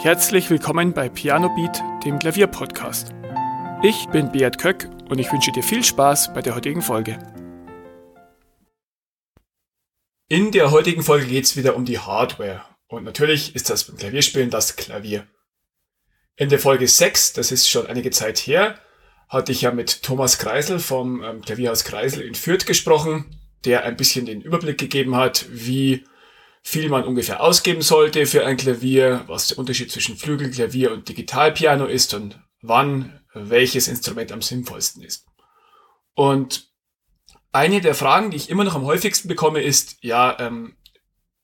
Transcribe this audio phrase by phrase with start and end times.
[0.00, 3.12] Herzlich willkommen bei Piano Beat, dem Klavierpodcast.
[3.82, 7.18] Ich bin Beat Köck und ich wünsche dir viel Spaß bei der heutigen Folge.
[10.28, 12.62] In der heutigen Folge geht es wieder um die Hardware.
[12.86, 15.26] Und natürlich ist das beim Klavierspielen das Klavier.
[16.36, 18.78] In der Folge 6, das ist schon einige Zeit her,
[19.28, 23.96] hatte ich ja mit Thomas Kreisel vom ähm, Klavierhaus Kreisel in Fürth gesprochen, der ein
[23.96, 26.04] bisschen den Überblick gegeben hat, wie
[26.68, 31.86] viel man ungefähr ausgeben sollte für ein Klavier, was der Unterschied zwischen Flügelklavier und Digitalpiano
[31.86, 35.26] ist und wann welches Instrument am sinnvollsten ist.
[36.12, 36.68] Und
[37.52, 40.76] eine der Fragen, die ich immer noch am häufigsten bekomme, ist, ja, ähm,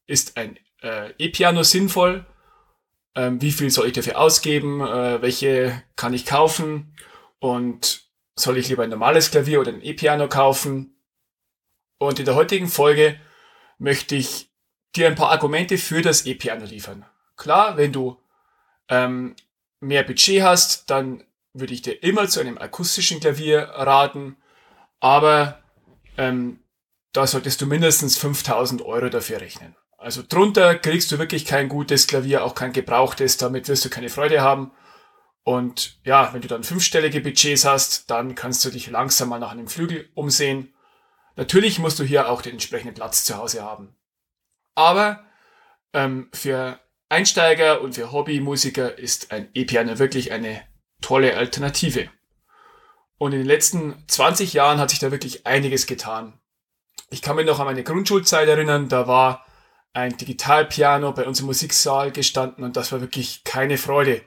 [0.07, 2.27] ist ein äh, E-Piano sinnvoll?
[3.15, 4.83] Ähm, wie viel soll ich dafür ausgeben?
[4.83, 6.99] Äh, welche kann ich kaufen?
[7.39, 11.01] Und soll ich lieber ein normales Klavier oder ein E-Piano kaufen?
[11.97, 13.19] Und in der heutigen Folge
[13.79, 14.51] möchte ich
[14.97, 17.05] dir ein paar Argumente für das E-Piano liefern.
[17.37, 18.19] Klar, wenn du
[18.89, 19.35] ähm,
[19.81, 24.37] mehr Budget hast, dann würde ich dir immer zu einem akustischen Klavier raten,
[25.01, 25.61] aber
[26.17, 26.61] ähm,
[27.13, 29.77] da solltest du mindestens 5000 Euro dafür rechnen.
[29.99, 34.09] Also drunter kriegst du wirklich kein gutes Klavier, auch kein gebrauchtes, damit wirst du keine
[34.09, 34.73] Freude haben.
[35.45, 39.53] Und ja, wenn du dann fünfstellige Budgets hast, dann kannst du dich langsam mal nach
[39.53, 40.75] einem Flügel umsehen.
[41.37, 43.95] Natürlich musst du hier auch den entsprechenden Platz zu Hause haben.
[44.75, 45.25] Aber
[45.93, 50.63] ähm, für Einsteiger und für Hobbymusiker ist ein E-Piano wirklich eine
[51.01, 52.09] tolle Alternative.
[53.19, 56.41] Und in den letzten 20 Jahren hat sich da wirklich einiges getan.
[57.11, 59.47] Ich kann mich noch an meine Grundschulzeit erinnern, da war
[59.93, 64.23] ein Digitalpiano bei uns im Musiksaal gestanden und das war wirklich keine Freude.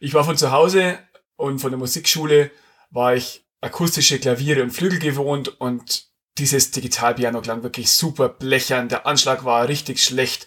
[0.00, 0.98] Ich war von zu Hause
[1.36, 2.50] und von der Musikschule
[2.90, 8.88] war ich akustische Klaviere und Flügel gewohnt und dieses Digitalpiano klang wirklich super blechern.
[8.88, 10.46] Der Anschlag war richtig schlecht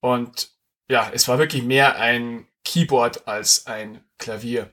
[0.00, 0.50] und
[0.88, 4.72] ja, es war wirklich mehr ein Keyboard als ein Klavier.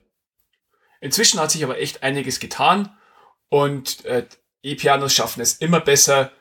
[1.00, 2.96] Inzwischen hat sich aber echt einiges getan
[3.48, 4.26] und äh,
[4.62, 6.32] E-Pianos schaffen es immer besser,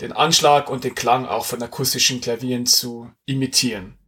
[0.00, 3.98] den Anschlag und den Klang auch von akustischen Klavieren zu imitieren.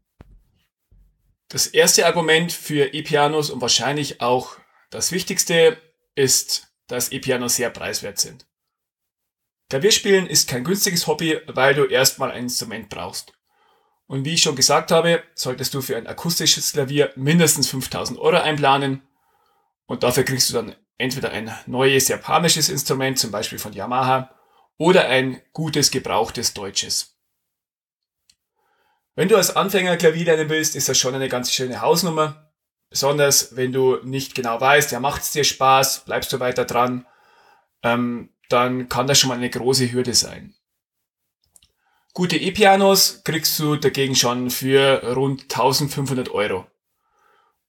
[1.49, 4.56] Das erste Argument für E-Pianos und wahrscheinlich auch
[4.91, 5.81] das wichtigste
[6.15, 8.47] ist, dass E-Pianos sehr preiswert sind.
[9.71, 13.33] Klavierspielen ist kein günstiges Hobby, weil du erstmal ein Instrument brauchst.
[14.09, 18.39] Und wie ich schon gesagt habe, solltest du für ein akustisches Klavier mindestens 5000 Euro
[18.39, 19.03] einplanen.
[19.87, 24.35] Und dafür kriegst du dann entweder ein neues japanisches Instrument, zum Beispiel von Yamaha,
[24.77, 27.17] oder ein gutes gebrauchtes deutsches.
[29.15, 32.51] Wenn du als Anfänger Klavier lernen willst, ist das schon eine ganz schöne Hausnummer.
[32.89, 37.07] Besonders wenn du nicht genau weißt, ja, macht's dir Spaß, bleibst du weiter dran.
[37.85, 40.55] Ähm, dann kann das schon mal eine große Hürde sein.
[42.12, 46.66] Gute E-Pianos kriegst du dagegen schon für rund 1500 Euro.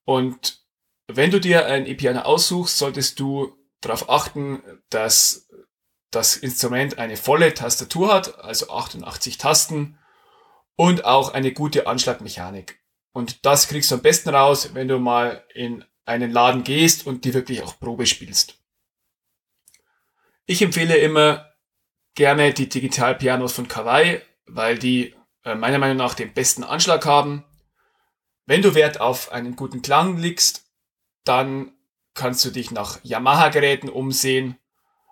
[0.03, 0.59] Und
[1.07, 5.47] wenn du dir ein E-Piano aussuchst, solltest du darauf achten, dass
[6.09, 9.97] das Instrument eine volle Tastatur hat, also 88 Tasten
[10.75, 12.79] und auch eine gute Anschlagmechanik.
[13.13, 17.25] Und das kriegst du am besten raus, wenn du mal in einen Laden gehst und
[17.25, 18.60] die wirklich auch Probe spielst.
[20.51, 21.49] Ich empfehle immer
[22.13, 27.45] gerne die Digitalpianos von Kawaii, weil die äh, meiner Meinung nach den besten Anschlag haben.
[28.45, 30.65] Wenn du Wert auf einen guten Klang legst,
[31.23, 31.71] dann
[32.15, 34.57] kannst du dich nach Yamaha-Geräten umsehen.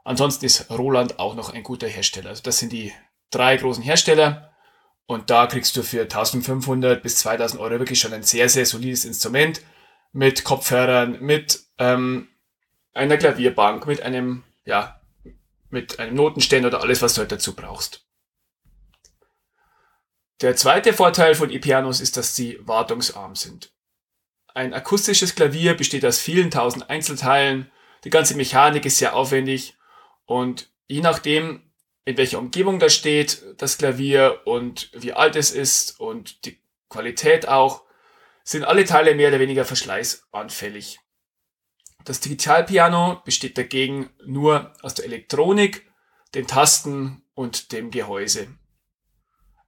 [0.04, 2.32] Ansonsten ist Roland auch noch ein guter Hersteller.
[2.32, 2.92] Also das sind die
[3.32, 4.52] drei großen Hersteller.
[5.06, 9.06] Und da kriegst du für 1500 bis 2000 Euro wirklich schon ein sehr, sehr solides
[9.06, 9.62] Instrument
[10.12, 12.28] mit Kopfhörern, mit ähm,
[12.94, 14.99] einer Klavierbank, mit einem ja,
[15.70, 18.06] mit einem Notenständer oder alles, was du halt dazu brauchst.
[20.42, 23.74] Der zweite Vorteil von E-Pianos ist, dass sie wartungsarm sind.
[24.54, 27.72] Ein akustisches Klavier besteht aus vielen tausend Einzelteilen,
[28.04, 29.78] die ganze Mechanik ist sehr aufwendig
[30.26, 31.72] und je nachdem,
[32.06, 37.48] in welcher Umgebung das steht, das Klavier und wie alt es ist und die Qualität
[37.48, 37.84] auch,
[38.44, 41.00] sind alle Teile mehr oder weniger verschleißanfällig.
[42.06, 45.92] Das Digitalpiano besteht dagegen nur aus der Elektronik,
[46.34, 48.48] den Tasten und dem Gehäuse.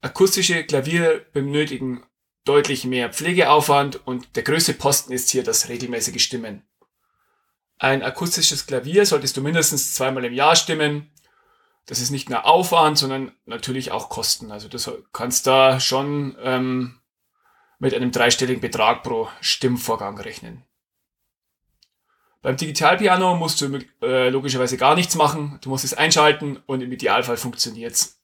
[0.02, 2.04] Akustische Klaviere benötigen
[2.44, 6.64] deutlich mehr Pflegeaufwand und der größte Posten ist hier das regelmäßige Stimmen.
[7.78, 11.12] Ein akustisches Klavier solltest du mindestens zweimal im Jahr stimmen.
[11.88, 14.52] Das ist nicht nur Aufwand, sondern natürlich auch Kosten.
[14.52, 14.78] Also du
[15.14, 17.00] kannst da schon ähm,
[17.80, 20.64] mit einem dreistelligen Betrag pro Stimmvorgang rechnen.
[22.42, 25.60] Beim Digitalpiano musst du äh, logischerweise gar nichts machen.
[25.62, 28.20] Du musst es einschalten und im Idealfall funktioniert's.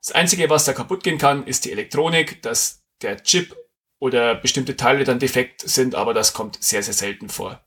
[0.00, 3.56] Das Einzige, was da kaputt gehen kann, ist die Elektronik, dass der Chip
[3.98, 7.64] oder bestimmte Teile dann defekt sind, aber das kommt sehr, sehr selten vor.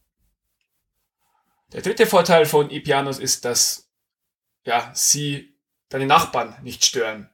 [1.74, 3.90] Der dritte Vorteil von E-Pianos ist, dass
[4.64, 5.58] ja, sie
[5.90, 7.30] deine Nachbarn nicht stören.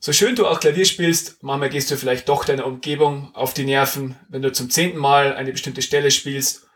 [0.00, 3.64] So schön du auch Klavier spielst, manchmal gehst du vielleicht doch deiner Umgebung auf die
[3.64, 6.66] Nerven, wenn du zum zehnten Mal eine bestimmte Stelle spielst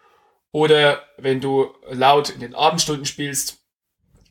[0.56, 3.58] oder wenn du laut in den Abendstunden spielst.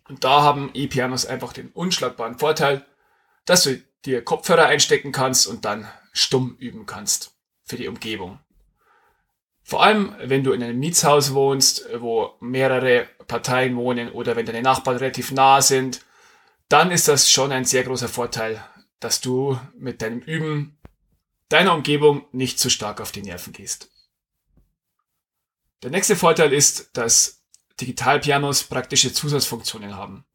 [0.10, 2.84] Und da haben E-Pianos einfach den unschlagbaren Vorteil,
[3.46, 8.40] dass du dir Kopfhörer einstecken kannst und dann stumm üben kannst für die Umgebung.
[9.62, 14.64] Vor allem, wenn du in einem Mietshaus wohnst, wo mehrere Parteien wohnen oder wenn deine
[14.64, 16.02] Nachbarn relativ nah sind,
[16.70, 18.66] dann ist das schon ein sehr großer Vorteil,
[19.00, 20.80] dass du mit deinem Üben
[21.50, 23.92] deiner Umgebung nicht zu stark auf die Nerven gehst.
[25.84, 27.44] Der nächste Vorteil ist, dass
[27.80, 30.26] Digitalpianos praktische Zusatzfunktionen haben.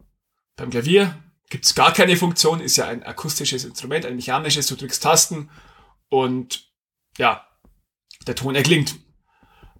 [0.57, 4.77] Beim Klavier gibt es gar keine Funktion, ist ja ein akustisches Instrument, ein mechanisches, du
[4.77, 5.51] drückst Tasten
[6.09, 6.71] und
[7.19, 7.47] ja,
[8.27, 8.97] der Ton erklingt.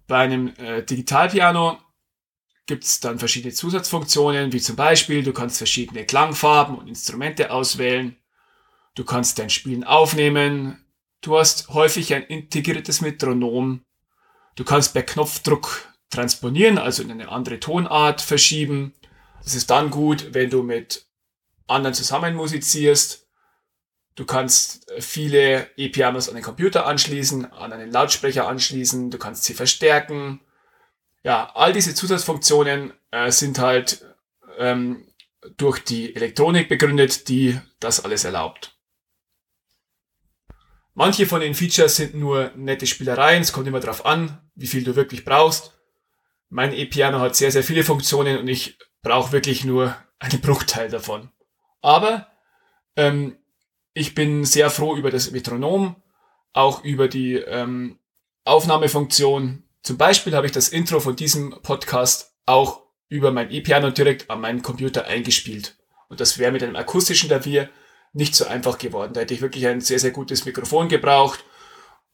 [0.07, 1.77] Bei einem äh, Digitalpiano
[2.65, 8.17] gibt es dann verschiedene Zusatzfunktionen, wie zum Beispiel, du kannst verschiedene Klangfarben und Instrumente auswählen.
[8.95, 10.83] Du kannst dein Spielen aufnehmen.
[11.21, 13.85] Du hast häufig ein integriertes Metronom.
[14.55, 18.93] Du kannst per Knopfdruck transponieren, also in eine andere Tonart verschieben.
[19.43, 21.05] Das ist dann gut, wenn du mit
[21.67, 23.27] anderen zusammen musizierst.
[24.15, 29.45] Du kannst äh, viele E-Pianos an den Computer anschließen, an einen Lautsprecher anschließen, du kannst
[29.45, 30.41] sie verstärken.
[31.23, 34.05] Ja, all diese Zusatzfunktionen äh, sind halt
[34.57, 35.07] ähm,
[35.57, 38.70] durch die Elektronik begründet, die das alles erlaubt.
[40.93, 44.83] Manche von den Features sind nur nette Spielereien, es kommt immer darauf an, wie viel
[44.83, 45.73] du wirklich brauchst.
[46.49, 51.29] Mein E-Piano hat sehr, sehr viele Funktionen und ich brauche wirklich nur einen Bruchteil davon.
[51.81, 52.27] Aber
[52.97, 53.37] ähm,
[53.93, 55.95] ich bin sehr froh über das Metronom,
[56.53, 57.99] auch über die ähm,
[58.43, 59.63] Aufnahmefunktion.
[59.83, 64.41] Zum Beispiel habe ich das Intro von diesem Podcast auch über mein E-Piano direkt an
[64.41, 65.77] meinen Computer eingespielt.
[66.09, 67.69] Und das wäre mit einem akustischen Klavier
[68.13, 69.13] nicht so einfach geworden.
[69.13, 71.43] Da hätte ich wirklich ein sehr, sehr gutes Mikrofon gebraucht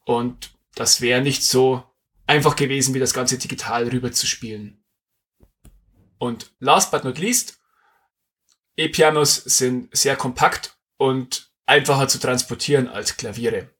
[0.04, 1.82] und das wäre nicht so
[2.26, 4.84] einfach gewesen, wie das Ganze digital rüber zu spielen.
[6.18, 7.60] Und last but not least,
[8.76, 13.70] E-Pianos sind sehr kompakt und einfacher zu transportieren als Klaviere.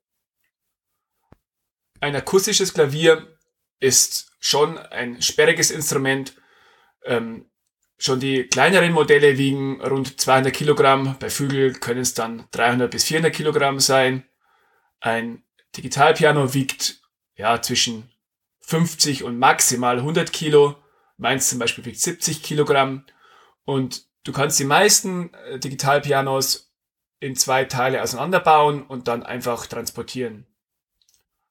[2.00, 3.38] Ein akustisches Klavier
[3.81, 6.35] ist schon ein sperriges Instrument.
[7.05, 7.50] Ähm,
[7.99, 11.17] schon die kleineren Modelle wiegen rund 200 Kilogramm.
[11.19, 14.25] Bei Flügel können es dann 300 bis 400 Kilogramm sein.
[15.00, 15.43] Ein
[15.77, 17.00] Digitalpiano wiegt
[17.35, 18.11] ja zwischen
[18.61, 20.77] 50 und maximal 100 Kilo.
[21.17, 23.05] Meins zum Beispiel wiegt 70 Kilogramm.
[23.65, 26.73] Und du kannst die meisten äh, Digitalpianos
[27.21, 30.47] in zwei Teile auseinanderbauen und dann einfach transportieren.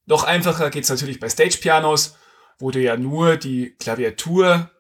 [0.06, 2.18] Noch einfacher geht's natürlich bei Stage Pianos,
[2.58, 4.72] wo du ja nur die Klaviatur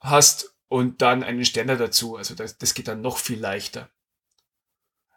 [0.00, 2.16] hast und dann einen Ständer dazu.
[2.16, 3.90] Also das, das geht dann noch viel leichter.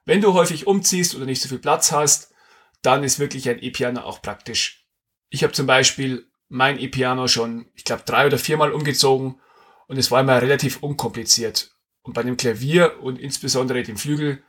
[0.03, 2.33] Wenn du häufig umziehst oder nicht so viel Platz hast,
[2.81, 4.85] dann ist wirklich ein E-Piano auch praktisch.
[5.29, 9.39] Ich habe zum Beispiel mein E-Piano schon, ich glaube, drei oder viermal umgezogen
[9.87, 11.71] und es war immer relativ unkompliziert.
[12.01, 14.43] Und bei dem Klavier und insbesondere dem Flügel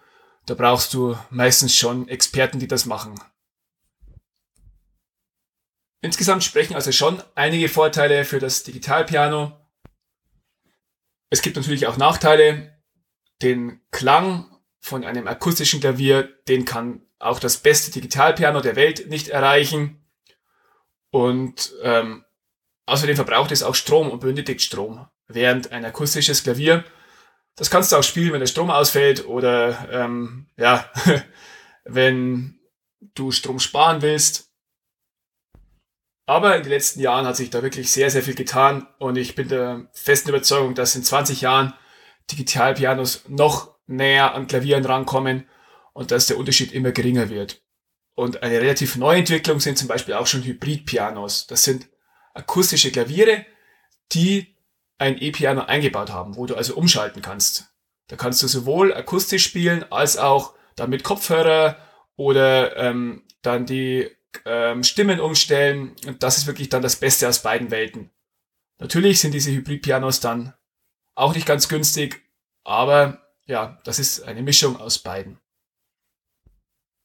[0.45, 3.21] da brauchst du meistens schon Experten, die das machen.
[6.01, 9.66] Insgesamt sprechen also schon einige Vorteile für das Digitalpiano.
[11.37, 12.77] Es gibt natürlich auch Nachteile.
[13.43, 14.51] Den Klang
[14.81, 20.07] von einem akustischen Klavier, den kann auch das beste Digitalpiano der Welt nicht erreichen.
[21.11, 22.25] Und ähm,
[22.87, 26.85] außerdem verbraucht es auch Strom und benötigt Strom, während ein akustisches Klavier
[27.57, 30.91] das kannst du auch spielen, wenn der Strom ausfällt oder ähm, ja,
[31.85, 32.61] wenn
[33.15, 34.46] du Strom sparen willst.
[36.27, 39.37] Aber in den letzten Jahren hat sich da wirklich sehr, sehr viel getan und ich
[39.37, 41.73] bin der festen Überzeugung, dass in 20 Jahren
[42.33, 45.49] Digitalpianos noch näher an Klavieren rankommen
[45.93, 47.63] und dass der Unterschied immer geringer wird.
[48.17, 51.47] Und eine relativ neue Entwicklung sind zum Beispiel auch schon Hybridpianos.
[51.47, 51.89] Das sind
[52.35, 53.47] akustische Klaviere,
[54.13, 54.57] die
[54.99, 57.69] ein E-Piano eingebaut haben, wo du also umschalten kannst.
[58.09, 61.77] Da kannst du sowohl akustisch spielen als auch dann mit Kopfhörer
[62.17, 64.11] oder ähm, dann die
[64.45, 65.97] ähm, Stimmen umstellen.
[66.07, 68.11] Und das ist wirklich dann das Beste aus beiden Welten.
[68.79, 70.55] Natürlich sind diese Hybrid-Pianos dann
[71.15, 72.23] auch nicht ganz günstig,
[72.65, 75.39] aber ja, das ist eine Mischung aus beiden.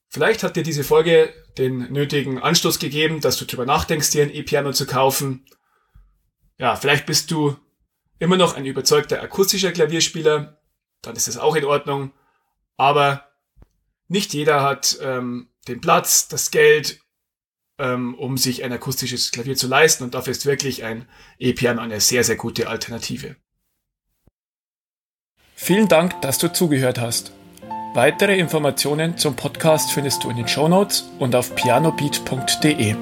[0.09, 4.33] Vielleicht hat dir diese Folge den nötigen Anstoß gegeben, dass du darüber nachdenkst, dir ein
[4.33, 5.45] E-Piano zu kaufen.
[6.57, 7.57] Ja, vielleicht bist du
[8.19, 10.61] immer noch ein überzeugter akustischer Klavierspieler,
[11.01, 12.11] dann ist das auch in Ordnung.
[12.75, 13.31] Aber
[14.07, 16.99] nicht jeder hat ähm, den Platz, das Geld
[17.81, 21.05] ähm, um sich ein akustisches Klavier zu leisten und dafür ist wirklich ein
[21.39, 23.35] E-Piano eine sehr, sehr gute Alternative.
[25.55, 27.33] Vielen Dank, dass du zugehört hast.
[27.93, 32.95] Weitere Informationen zum Podcast findest du in den Show Notes und auf pianobeat.de.